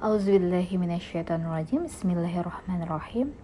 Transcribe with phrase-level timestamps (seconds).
[0.00, 3.36] Auzubillahiminasyaitonirrajim Bismillahirrahmanirrahim.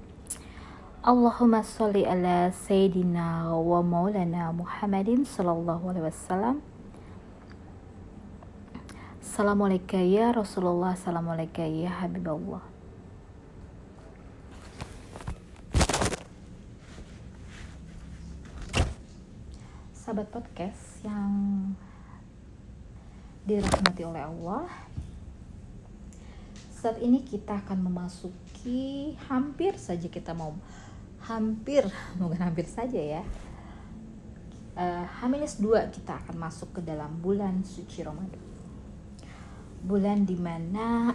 [1.05, 6.65] Allahumma salli ala Sayyidina wa maulana Muhammadin Sallallahu alaihi wasallam.
[9.21, 10.97] Assalamualaikum ya Rasulullah.
[10.97, 12.65] Assalamualaikum ya Habibullah.
[19.93, 21.77] Sahabat podcast yang
[23.45, 24.65] dirahmati oleh Allah
[26.87, 30.55] saat ini kita akan memasuki hampir saja kita mau
[31.27, 31.83] hampir
[32.15, 33.23] bukan hampir saja ya.
[34.79, 38.39] Uh, H-2 kita akan masuk ke dalam bulan suci Ramadan.
[39.83, 41.11] Bulan di mana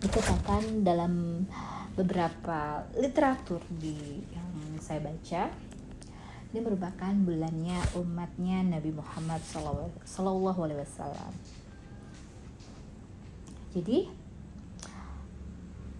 [0.00, 1.44] dikatakan dalam
[1.92, 5.52] beberapa literatur di yang saya baca.
[6.56, 9.44] Ini merupakan bulannya umatnya Nabi Muhammad
[10.80, 11.36] Wasallam.
[13.76, 14.21] Jadi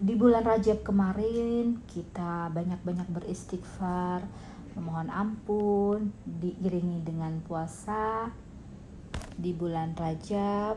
[0.03, 4.19] di bulan Rajab kemarin kita banyak-banyak beristighfar,
[4.75, 8.27] memohon ampun, diiringi dengan puasa
[9.39, 10.75] di bulan Rajab.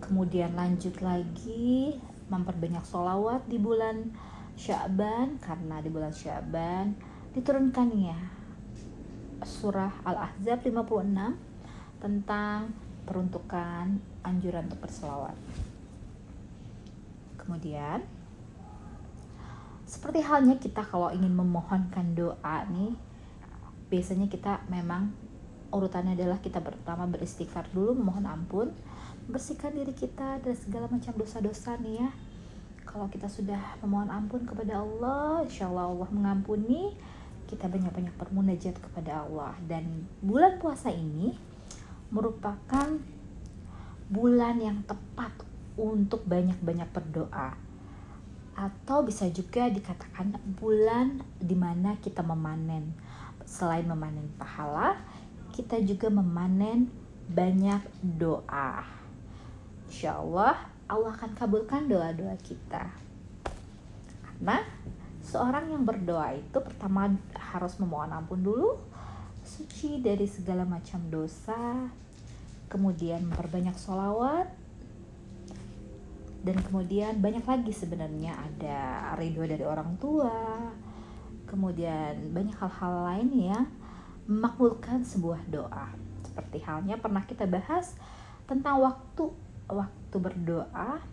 [0.00, 2.00] Kemudian lanjut lagi
[2.32, 4.16] memperbanyak solawat di bulan
[4.56, 6.96] Syaban karena di bulan Syaban
[7.36, 8.16] diturunkannya
[9.44, 12.72] surah Al-Ahzab 56 tentang
[13.04, 15.36] peruntukan anjuran untuk berselawat.
[17.50, 17.98] Kemudian
[19.82, 22.94] seperti halnya kita kalau ingin memohonkan doa nih
[23.90, 25.10] biasanya kita memang
[25.74, 28.70] urutannya adalah kita pertama beristighfar dulu memohon ampun
[29.26, 32.14] bersihkan diri kita dari segala macam dosa-dosa nih ya.
[32.86, 36.94] Kalau kita sudah memohon ampun kepada Allah insya Allah Allah mengampuni
[37.50, 39.58] kita banyak-banyak bermunajat kepada Allah.
[39.66, 41.34] Dan bulan puasa ini
[42.14, 42.94] merupakan
[44.06, 45.49] bulan yang tepat
[45.80, 47.56] untuk banyak-banyak berdoa.
[48.52, 52.92] Atau bisa juga dikatakan bulan di mana kita memanen.
[53.48, 55.00] Selain memanen pahala
[55.50, 56.86] kita juga memanen
[57.32, 58.84] banyak doa.
[59.88, 62.90] Insya Allah Allah akan kabulkan doa-doa kita.
[64.22, 64.62] Karena
[65.24, 68.78] seorang yang berdoa itu pertama harus memohon ampun dulu
[69.44, 71.90] suci dari segala macam dosa
[72.70, 74.46] kemudian memperbanyak sholawat
[76.40, 78.32] dan kemudian banyak lagi sebenarnya.
[78.32, 78.78] Ada
[79.20, 80.32] ridho dari orang tua.
[81.44, 83.64] Kemudian banyak hal-hal lain yang
[84.24, 85.92] memakbulkan sebuah doa.
[86.24, 87.92] Seperti halnya pernah kita bahas
[88.48, 89.28] tentang waktu
[89.68, 91.04] waktu berdoa.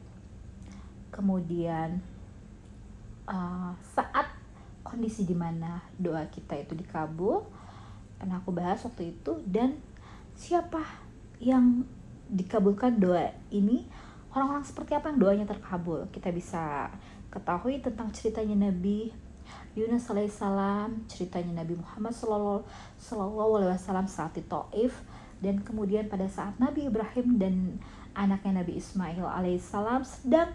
[1.11, 1.99] Kemudian
[3.27, 4.31] uh, saat
[4.87, 7.43] kondisi di mana doa kita itu dikabul.
[8.15, 9.43] Pernah aku bahas waktu itu.
[9.43, 9.75] Dan
[10.39, 10.87] siapa
[11.43, 11.83] yang
[12.31, 14.06] dikabulkan doa ini
[14.37, 16.93] orang-orang seperti apa yang doanya terkabul kita bisa
[17.33, 19.09] ketahui tentang ceritanya Nabi
[19.73, 25.01] Yunus alaihissalam ceritanya Nabi Muhammad sallallahu alaihi wasallam saat di Taif
[25.41, 27.55] dan kemudian pada saat Nabi Ibrahim dan
[28.17, 30.53] anaknya Nabi Ismail alaihissalam sedang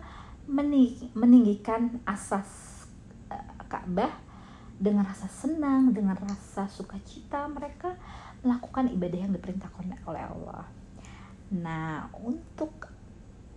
[1.14, 2.82] meninggikan asas
[3.30, 4.10] uh, Ka'bah
[4.82, 7.94] dengan rasa senang dengan rasa sukacita mereka
[8.42, 10.66] melakukan ibadah yang diperintahkan oleh Allah.
[11.54, 12.91] Nah, untuk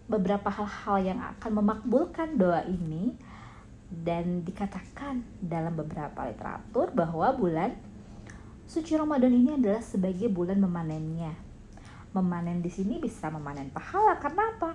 [0.05, 3.17] beberapa hal-hal yang akan memakbulkan doa ini
[3.89, 7.73] dan dikatakan dalam beberapa literatur bahwa bulan
[8.65, 11.33] suci Ramadan ini adalah sebagai bulan memanennya.
[12.13, 14.71] Memanen di sini bisa memanen pahala karena apa?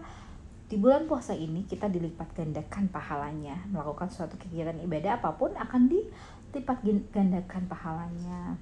[0.70, 3.58] Di bulan puasa ini kita dilipat gandakan pahalanya.
[3.70, 6.78] Melakukan suatu kegiatan ibadah apa pun akan dilipat
[7.10, 8.54] gandakan pahalanya.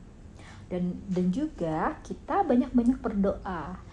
[0.72, 3.87] Dan dan juga kita banyak-banyak berdoa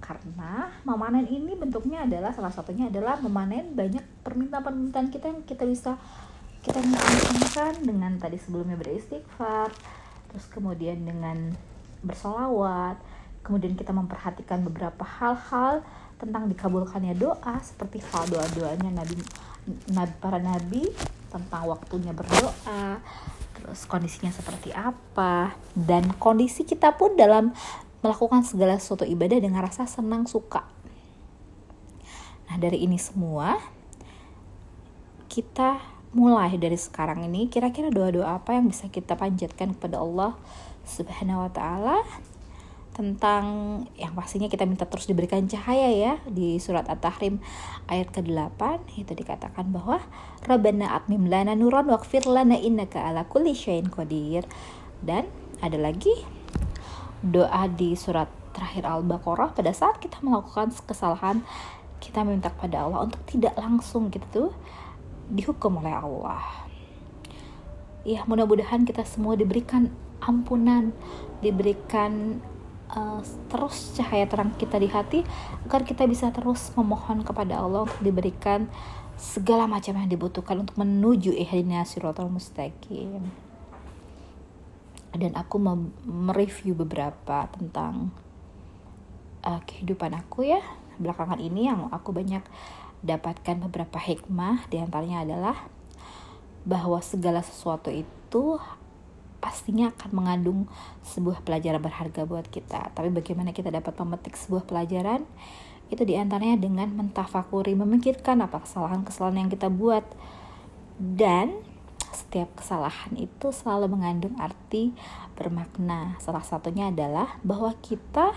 [0.00, 6.00] karena memanen ini bentuknya adalah salah satunya adalah memanen banyak permintaan-permintaan kita yang kita bisa
[6.60, 9.72] kita minta dengan tadi sebelumnya beristighfar
[10.32, 11.52] terus kemudian dengan
[12.04, 12.96] bersolawat
[13.44, 15.84] kemudian kita memperhatikan beberapa hal-hal
[16.20, 19.16] tentang dikabulkannya doa seperti hal doa-doanya nabi,
[19.88, 20.84] nabi para nabi
[21.32, 23.00] tentang waktunya berdoa
[23.56, 27.52] terus kondisinya seperti apa dan kondisi kita pun dalam
[28.00, 30.64] melakukan segala sesuatu ibadah dengan rasa senang suka.
[32.50, 33.60] Nah, dari ini semua
[35.30, 35.78] kita
[36.10, 40.34] mulai dari sekarang ini kira-kira doa-doa apa yang bisa kita panjatkan kepada Allah
[40.82, 42.02] Subhanahu wa taala
[42.90, 43.44] tentang
[43.94, 47.38] yang pastinya kita minta terus diberikan cahaya ya di surat At-Tahrim
[47.86, 50.02] ayat ke-8 itu dikatakan bahwa
[50.42, 54.42] Rabbana atmim lana nuran waqfir lana innaka ala kulli syai'in qadir
[55.06, 55.30] dan
[55.62, 56.12] ada lagi
[57.20, 61.44] doa di surat terakhir Al-Baqarah pada saat kita melakukan kesalahan
[62.00, 64.50] kita minta kepada Allah untuk tidak langsung gitu
[65.30, 66.42] dihukum oleh Allah
[68.02, 69.92] ya mudah-mudahan kita semua diberikan
[70.24, 70.90] ampunan
[71.44, 72.40] diberikan
[72.92, 73.20] uh,
[73.52, 75.20] terus cahaya terang kita di hati
[75.68, 78.66] agar kita bisa terus memohon kepada Allah untuk diberikan
[79.20, 83.28] segala macam yang dibutuhkan untuk menuju ihdinas siratal mustaqim.
[85.10, 85.58] Dan aku
[86.06, 88.14] mereview beberapa tentang
[89.42, 90.62] uh, kehidupan aku ya
[91.00, 92.44] belakangan ini yang aku banyak
[93.00, 95.56] dapatkan beberapa hikmah di antaranya adalah
[96.68, 98.60] bahwa segala sesuatu itu
[99.40, 100.68] pastinya akan mengandung
[101.00, 102.92] sebuah pelajaran berharga buat kita.
[102.92, 105.24] Tapi bagaimana kita dapat memetik sebuah pelajaran?
[105.90, 110.06] itu di antaranya dengan mentafakuri memikirkan apa kesalahan-kesalahan yang kita buat
[111.02, 111.58] dan
[112.10, 114.94] setiap kesalahan itu selalu mengandung arti
[115.38, 116.18] bermakna.
[116.18, 118.34] Salah satunya adalah bahwa kita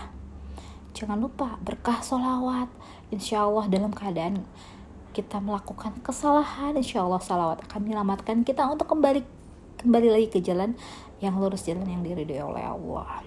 [0.94, 2.70] jangan lupa berkah solawat
[3.10, 4.46] insya Allah dalam keadaan
[5.14, 9.22] kita melakukan kesalahan insya Allah salawat akan menyelamatkan kita untuk kembali
[9.78, 10.74] kembali lagi ke jalan
[11.22, 13.22] yang lurus jalan yang diridhoi oleh Allah.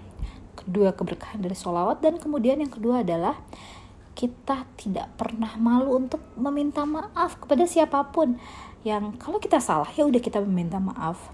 [0.55, 3.39] Kedua keberkahan dari solawat dan kemudian yang kedua adalah
[4.17, 8.41] kita tidak pernah malu untuk meminta maaf kepada siapa pun
[8.85, 11.33] yang kalau kita salah ya udah kita meminta maaf.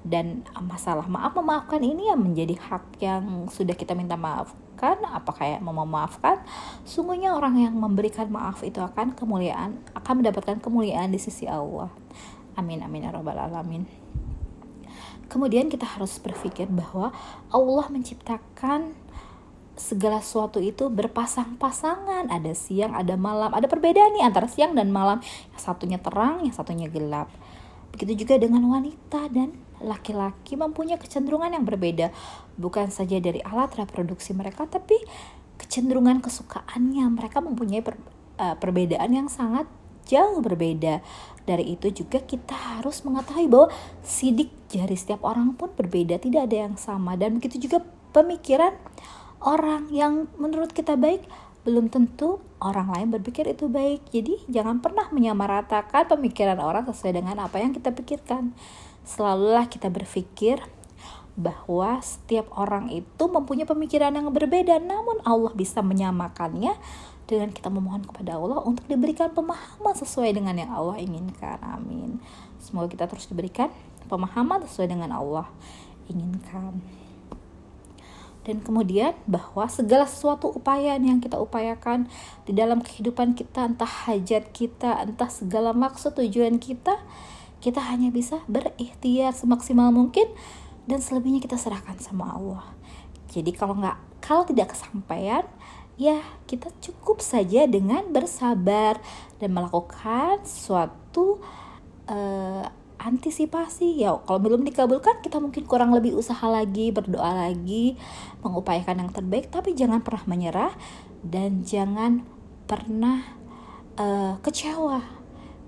[0.00, 5.60] Dan masalah maaf memaafkan ini yang menjadi hak yang sudah kita minta maafkan apa kayak
[5.60, 6.40] mau memaafkan
[6.88, 11.92] sungguhnya orang yang memberikan maaf itu akan kemuliaan akan mendapatkan kemuliaan di sisi Allah.
[12.56, 13.84] Amin amin ya alamin.
[15.28, 17.14] Kemudian kita harus berpikir bahwa
[17.52, 18.96] Allah menciptakan
[19.78, 22.28] segala sesuatu itu berpasang-pasangan.
[22.30, 23.50] Ada siang ada malam.
[23.52, 25.22] Ada perbedaan nih antara siang dan malam.
[25.56, 27.30] Yang satunya terang yang satunya gelap.
[27.90, 32.12] Begitu juga dengan wanita dan laki-laki mempunyai kecenderungan yang berbeda.
[32.60, 34.96] Bukan saja dari alat reproduksi mereka tapi
[35.56, 37.04] kecenderungan kesukaannya.
[37.16, 37.96] Mereka mempunyai per,
[38.38, 39.66] uh, perbedaan yang sangat
[40.06, 41.00] jauh berbeda.
[41.48, 43.68] Dari itu juga kita harus mengetahui bahwa
[44.04, 46.20] sidik jari setiap orang pun berbeda.
[46.20, 47.16] Tidak ada yang sama.
[47.16, 48.76] Dan begitu juga pemikiran
[49.40, 51.24] orang yang menurut kita baik
[51.60, 54.08] belum tentu orang lain berpikir itu baik.
[54.12, 58.56] Jadi jangan pernah menyamaratakan pemikiran orang sesuai dengan apa yang kita pikirkan.
[59.04, 60.60] Selalulah kita berpikir
[61.36, 66.76] bahwa setiap orang itu mempunyai pemikiran yang berbeda, namun Allah bisa menyamakannya
[67.24, 71.60] dengan kita memohon kepada Allah untuk diberikan pemahaman sesuai dengan yang Allah inginkan.
[71.62, 72.18] Amin.
[72.58, 73.70] Semoga kita terus diberikan
[74.10, 75.46] pemahaman sesuai dengan Allah
[76.10, 76.82] inginkan
[78.44, 82.08] dan kemudian bahwa segala sesuatu upaya yang kita upayakan
[82.48, 86.96] di dalam kehidupan kita entah hajat kita entah segala maksud tujuan kita
[87.60, 90.24] kita hanya bisa berikhtiar semaksimal mungkin
[90.88, 92.64] dan selebihnya kita serahkan sama Allah.
[93.28, 95.44] Jadi kalau nggak kalau tidak kesampaian
[96.00, 98.96] ya kita cukup saja dengan bersabar
[99.36, 101.44] dan melakukan suatu
[102.08, 102.64] uh,
[103.00, 104.12] antisipasi ya.
[104.28, 107.96] Kalau belum dikabulkan kita mungkin kurang lebih usaha lagi berdoa lagi
[108.44, 109.48] mengupayakan yang terbaik.
[109.48, 110.72] Tapi jangan pernah menyerah
[111.24, 112.28] dan jangan
[112.68, 113.24] pernah
[113.96, 115.00] uh, kecewa.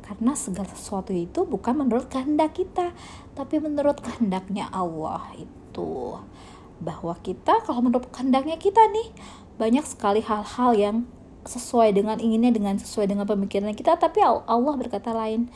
[0.05, 2.93] Karena segala sesuatu itu bukan menurut kehendak kita
[3.33, 6.21] tapi menurut kehendaknya Allah itu.
[6.85, 9.09] Bahwa kita kalau menurut kehendaknya kita nih
[9.57, 10.97] banyak sekali hal-hal yang
[11.43, 15.51] sesuai dengan inginnya dengan sesuai dengan pemikiran kita tapi Allah berkata lain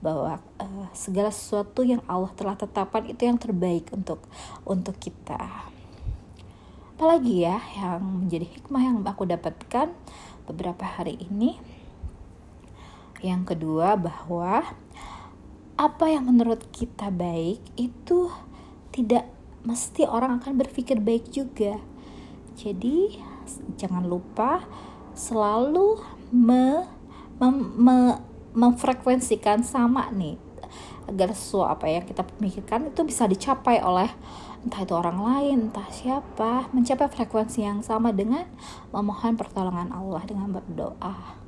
[0.00, 4.24] bahwa uh, segala sesuatu yang Allah telah tetapkan itu yang terbaik untuk
[4.64, 5.68] untuk kita.
[6.96, 9.92] Apalagi ya yang menjadi hikmah yang aku dapatkan
[10.44, 11.56] beberapa hari ini.
[13.20, 14.64] Yang kedua bahwa
[15.80, 18.28] apa yang menurut kita baik itu
[18.92, 19.28] tidak
[19.64, 21.80] mesti orang akan berpikir baik juga.
[22.56, 23.16] Jadi
[23.80, 24.64] jangan lupa
[25.16, 26.00] selalu
[26.32, 26.84] me,
[27.40, 27.96] me, me
[28.54, 30.50] memfrekuensikan sama nih
[31.10, 34.06] agar sesuatu apa yang kita pikirkan itu bisa dicapai oleh
[34.62, 38.46] entah itu orang lain, entah siapa, mencapai frekuensi yang sama dengan
[38.94, 41.40] memohon pertolongan Allah dengan berdoa.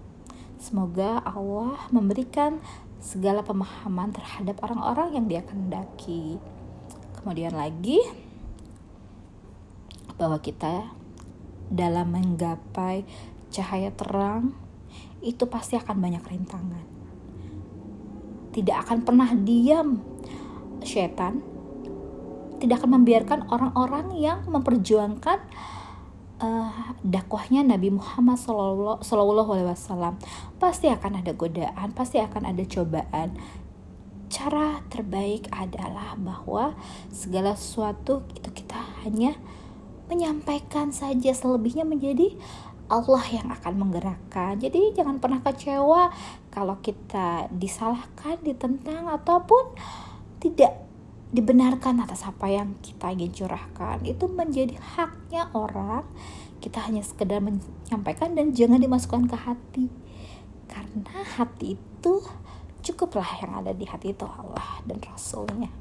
[0.58, 2.58] Semoga Allah memberikan
[3.02, 6.38] segala pemahaman terhadap orang-orang yang dia kendaki.
[7.20, 8.00] Kemudian lagi
[10.16, 10.90] bahwa kita
[11.68, 13.04] dalam menggapai
[13.52, 14.54] cahaya terang
[15.22, 16.91] itu pasti akan banyak rintangan
[18.52, 19.98] tidak akan pernah diam.
[20.84, 21.52] Setan
[22.62, 25.38] tidak akan membiarkan orang-orang yang memperjuangkan
[26.38, 30.14] uh, dakwahnya Nabi Muhammad Sallallahu Alaihi Wasallam.
[30.62, 33.34] Pasti akan ada godaan pasti akan ada cobaan.
[34.30, 36.78] Cara terbaik adalah bahwa
[37.10, 39.34] segala sesuatu itu kita hanya
[40.06, 42.38] menyampaikan saja selebihnya menjadi
[42.86, 44.60] Allah yang akan menggerakkan.
[44.62, 46.14] Jadi jangan pernah kecewa
[46.52, 49.72] kalau kita disalahkan, ditentang ataupun
[50.36, 50.84] tidak
[51.32, 54.04] dibenarkan atas apa yang kita ingin curahkan.
[54.04, 56.04] Itu menjadi haknya orang.
[56.60, 59.86] Kita hanya sekedar menyampaikan dan jangan dimasukkan ke hati.
[60.68, 62.12] Karena hati itu
[62.84, 65.72] cukuplah yang ada di hati itu Allah dan Rasulnya.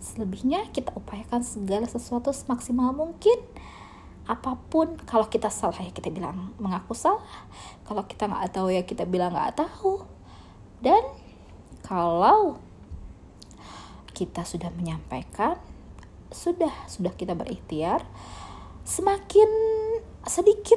[0.00, 3.36] Selebihnya kita upayakan segala sesuatu semaksimal mungkin
[4.28, 7.24] apa pun kalau kita salah ya kita bilang mengaku salah?
[7.88, 10.04] Kalau kita nggak tahu ya kita bilang nggak tahu.
[10.84, 11.00] Dan
[11.80, 12.60] kalau
[14.12, 15.56] kita sudah menyampaikan
[16.28, 18.04] sudah sudah kita berikhtiar
[18.84, 19.48] semakin
[20.28, 20.76] sedikit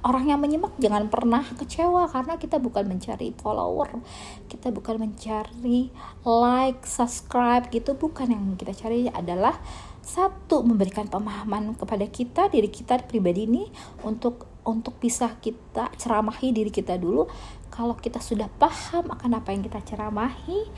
[0.00, 4.00] orang yang menyimak jangan pernah kecewa karena kita bukan mencari follower
[4.46, 5.90] kita bukan mencari
[6.24, 8.32] like subscribe gitu bukan.
[8.32, 9.58] Yang kita cari adalah
[10.06, 13.66] satu memberikan pemahaman kepada kita diri kita pribadi ini
[14.06, 17.26] untuk untuk bisa kita ceramahi diri kita dulu.
[17.74, 20.70] Kalau kita sudah paham akan apa yang kita ceramahi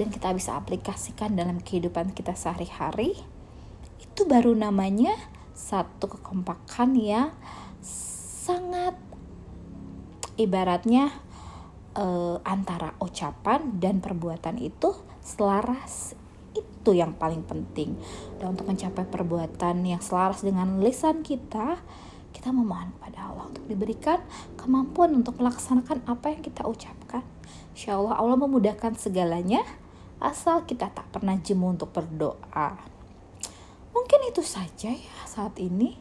[0.00, 3.20] dan kita bisa aplikasikan dalam kehidupan kita sehari-hari
[4.00, 5.12] itu baru namanya
[5.52, 7.36] satu kekompakan yang
[7.84, 8.96] sangat
[10.40, 11.12] ibaratnya
[11.96, 16.19] eh, antara ucapan dan perbuatan itu selaras
[16.80, 17.92] itu yang paling penting.
[18.40, 21.76] Dan untuk mencapai perbuatan yang selaras dengan lisan kita
[22.30, 24.22] kita memohon kepada Allah untuk diberikan
[24.56, 27.20] kemampuan untuk melaksanakan apa yang kita ucapkan.
[27.76, 29.60] Insya Allah Allah memudahkan segalanya
[30.22, 32.80] asal kita tak pernah jemu untuk berdoa.
[33.90, 35.98] Mungkin itu saja ya saat ini.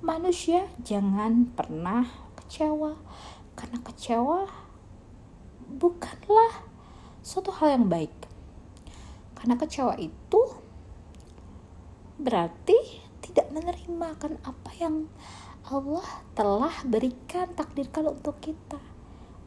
[0.00, 2.06] Manusia jangan pernah
[2.38, 2.98] kecewa.
[3.56, 4.65] Karena kecewa
[5.66, 6.62] bukanlah
[7.26, 8.14] suatu hal yang baik.
[9.34, 10.42] Karena kecewa itu
[12.16, 12.78] berarti
[13.20, 15.10] tidak menerima kan apa yang
[15.66, 16.06] Allah
[16.38, 18.78] telah berikan takdirkan untuk kita.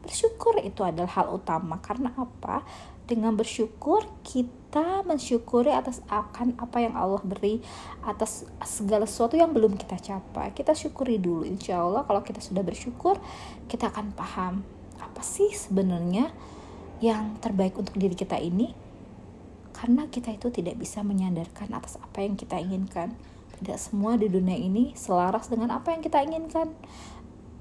[0.04, 2.64] Bersyukur itu adalah hal utama karena apa?
[3.08, 7.58] Dengan bersyukur kita mensyukuri atas akan apa yang Allah beri
[8.06, 10.54] atas segala sesuatu yang belum kita capai.
[10.54, 13.18] Kita syukuri dulu insya Allah kalau kita sudah bersyukur
[13.66, 14.54] kita akan paham
[15.00, 16.28] apa sih sebenarnya
[17.00, 18.76] yang terbaik untuk diri kita ini?
[19.72, 23.16] Karena kita itu tidak bisa menyandarkan atas apa yang kita inginkan.
[23.56, 26.76] Tidak semua di dunia ini selaras dengan apa yang kita inginkan.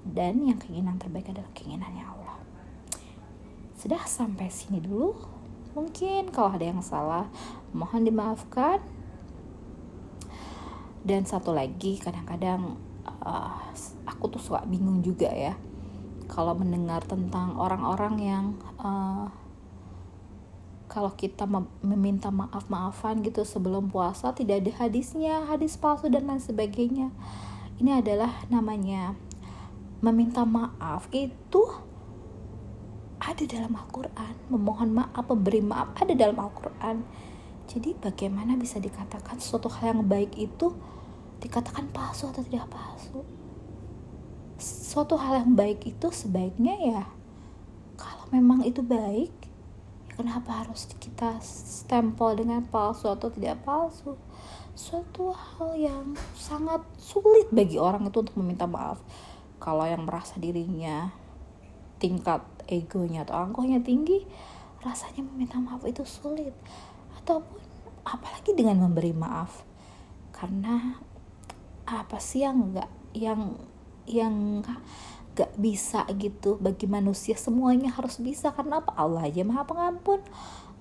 [0.03, 2.38] Dan yang keinginan terbaik adalah keinginannya Allah.
[3.79, 5.15] Sudah sampai sini dulu.
[5.75, 7.31] Mungkin kalau ada yang salah
[7.72, 8.84] mohon dimaafkan.
[11.00, 12.75] Dan satu lagi kadang-kadang
[13.24, 13.72] uh,
[14.03, 15.55] aku tuh suka bingung juga ya
[16.29, 18.45] kalau mendengar tentang orang-orang yang
[18.77, 19.27] uh,
[20.89, 21.45] kalau kita
[21.81, 27.13] meminta maaf-maafan gitu sebelum puasa tidak ada hadisnya, hadis palsu dan lain sebagainya.
[27.81, 29.13] Ini adalah namanya
[30.01, 31.62] meminta maaf itu
[33.21, 34.33] ada dalam Al-Quran.
[34.50, 37.05] Memohon maaf, memberi maaf ada dalam Al-Quran.
[37.69, 40.74] Jadi bagaimana bisa dikatakan suatu hal yang baik itu
[41.38, 43.38] dikatakan palsu atau tidak palsu
[44.60, 47.04] suatu hal yang baik itu sebaiknya ya
[47.96, 49.50] kalau memang itu baik ya
[50.20, 54.20] kenapa harus kita stempel dengan palsu atau tidak palsu?
[54.75, 59.00] Suatu hal yang sangat sulit bagi orang itu untuk meminta maaf.
[59.63, 61.16] Kalau yang merasa dirinya
[62.04, 64.28] tingkat egonya atau angkohnya tinggi
[64.84, 66.51] rasanya meminta maaf itu sulit.
[67.24, 67.63] Ataupun
[68.04, 69.63] apalagi dengan memberi maaf.
[70.36, 71.00] Karena
[71.88, 73.56] apa sih yang enggak yang
[74.10, 74.66] yang
[75.38, 78.51] gak bisa gitu bagi manusia semuanya harus bisa.
[78.51, 78.92] Karena apa?
[78.98, 80.20] Allah aja maha pengampun.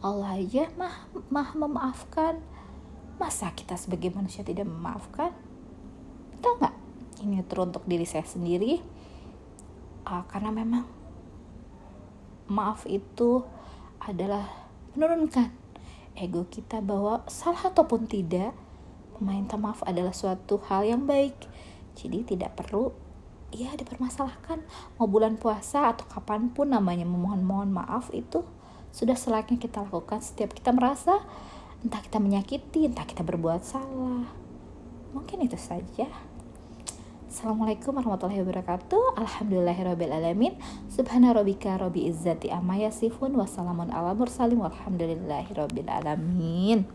[0.02, 2.42] Allah aja maha, maha memaafkan.
[3.20, 5.30] Masa kita sebagai manusia tidak memaafkan?
[6.38, 6.74] Tahu nggak?
[7.26, 8.78] Ini teruntuk diri saya sendiri.
[10.06, 10.86] Uh, karena memang
[12.48, 13.44] maaf itu
[14.00, 14.48] adalah
[14.96, 15.52] menurunkan
[16.16, 18.56] ego kita bahwa salah ataupun tidak
[19.18, 21.34] meminta maaf adalah suatu hal yang baik.
[21.98, 22.94] Jadi tidak perlu
[23.52, 24.62] ya dipermasalahkan.
[25.00, 28.44] Mau bulan puasa atau kapan pun namanya memohon-mohon maaf itu
[28.92, 30.20] sudah selayaknya kita lakukan.
[30.20, 31.22] Setiap kita merasa
[31.84, 34.26] entah kita menyakiti entah kita berbuat salah.
[35.14, 36.08] Mungkin itu saja.
[37.28, 39.20] Assalamualaikum warahmatullahi wabarakatuh.
[39.20, 40.56] Alhamdulillahirrabbilalamin
[40.88, 46.88] Subhana rabbika rabbi izzati amma yasifun Wassalamun ala mursalim Walhamdulillahirrabbilalamin